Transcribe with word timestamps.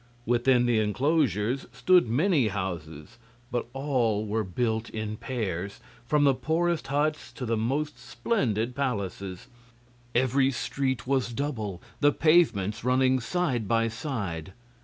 Within 0.25 0.65
the 0.65 0.79
inclosures 0.79 1.67
stood 1.71 2.09
many 2.09 2.47
houses, 2.47 3.19
but 3.51 3.67
all 3.71 4.25
were 4.25 4.43
built 4.43 4.89
in 4.89 5.15
pairs, 5.15 5.79
from 6.07 6.23
the 6.23 6.33
poorest 6.33 6.87
huts 6.87 7.31
to 7.33 7.45
the 7.45 7.55
most 7.55 7.99
splendid 7.99 8.73
palaces. 8.75 9.45
Every 10.15 10.49
street 10.49 11.05
was 11.05 11.31
double, 11.31 11.83
the 11.99 12.11
pavements 12.11 12.83
running 12.83 13.19
side 13.19 13.67
by 13.67 13.89
side. 13.89 14.53